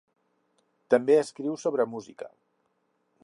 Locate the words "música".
1.93-2.31